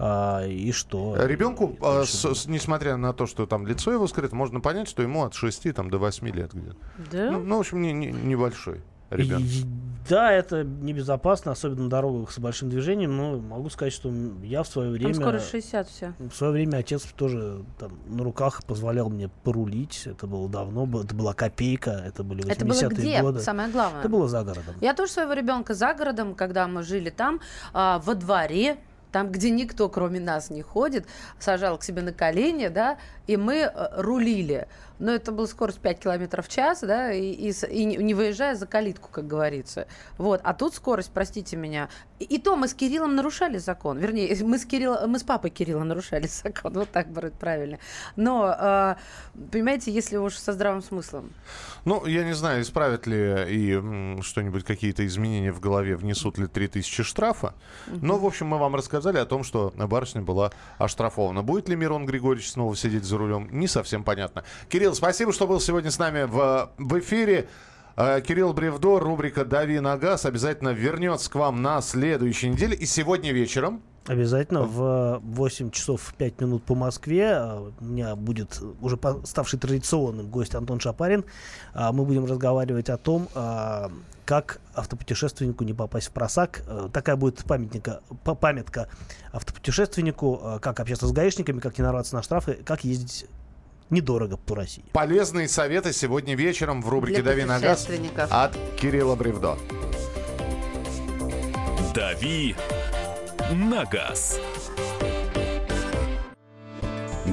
[0.02, 1.14] А, и что?
[1.26, 5.02] Ребенку, э, с- с- несмотря на то, что там лицо его скрыто, можно понять, что
[5.02, 6.76] ему от 6 там, до 8 лет где-то.
[7.12, 7.30] Да?
[7.32, 9.42] Ну, ну, в общем, не, не- небольшой ребенок.
[9.42, 9.64] И-
[10.08, 14.10] Да, это небезопасно, особенно на дорогах с большим движением, но могу сказать, что
[14.42, 15.14] я в свое время...
[15.14, 16.14] Там скоро 60 все.
[16.18, 20.02] В свое время отец тоже там, на руках позволял мне порулить.
[20.06, 23.22] Это было давно, это была копейка, это были 80-е Это было где?
[23.22, 23.40] годы.
[23.40, 24.00] Самое главное.
[24.00, 24.74] Это было за городом.
[24.80, 27.40] Я тоже своего ребенка за городом, когда мы жили там,
[27.72, 28.78] а, во дворе
[29.12, 31.06] там, где никто, кроме нас, не ходит,
[31.38, 34.68] сажал к себе на колени, да, и мы э, рулили.
[35.00, 38.66] Но это была скорость 5 километров в час, да, и, и, и не выезжая за
[38.66, 39.86] калитку, как говорится.
[40.18, 40.40] Вот.
[40.44, 41.88] А тут скорость, простите меня.
[42.18, 43.98] И, и то мы с Кириллом нарушали закон.
[43.98, 46.74] Вернее, мы с, Кирилл, мы с папой Кирилла нарушали закон.
[46.74, 47.78] Вот так будет правильно.
[48.16, 48.94] Но, э,
[49.50, 51.32] понимаете, если уж со здравым смыслом.
[51.84, 57.02] Ну, я не знаю, исправят ли и что-нибудь, какие-то изменения в голове, внесут ли 3000
[57.02, 57.54] штрафа.
[57.86, 61.42] Но, в общем, мы вам рассказали о том, что барышня была оштрафована.
[61.42, 64.44] Будет ли Мирон Григорьевич снова сидеть за рулем, не совсем понятно.
[64.68, 67.48] Кирилл, спасибо, что был сегодня с нами в, в эфире.
[67.96, 72.76] Э, Кирилл Бревдо, рубрика «Дави на газ» обязательно вернется к вам на следующей неделе.
[72.76, 78.60] И сегодня вечером Обязательно в 8 часов 5 минут по Москве э, у меня будет
[78.80, 81.24] уже ставший традиционным гость Антон Шапарин.
[81.74, 83.28] А, мы будем разговаривать о том,
[84.24, 86.62] как автопутешественнику не попасть в просак.
[86.66, 88.88] Э, такая будет памятника, памятка
[89.32, 93.26] автопутешественнику, как общаться с гаишниками, как не нарваться на штрафы, как ездить
[93.90, 94.84] недорого по России.
[94.92, 97.88] Полезные советы сегодня вечером в рубрике «Дави на газ»
[98.30, 99.58] от Кирилла Бревдо.
[101.94, 102.54] «Дави
[103.52, 104.40] на газ».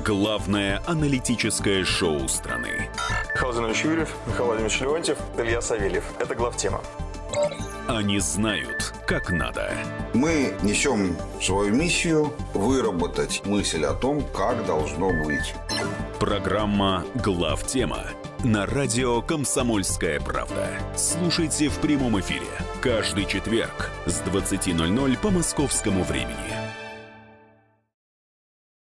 [0.06, 2.90] Главное аналитическое шоу страны.
[3.34, 6.04] Михаил Зинович Юрьев, Михаил Владимирович Леонтьев, Илья Савельев.
[6.20, 6.82] Это главтема.
[7.88, 9.72] Они знают, как надо.
[10.14, 15.54] Мы несем свою миссию выработать мысль о том, как должно быть.
[16.20, 18.04] Программа «Главтема»
[18.44, 20.68] на радио «Комсомольская правда».
[20.96, 22.48] Слушайте в прямом эфире
[22.82, 26.67] каждый четверг с 20.00 по московскому времени.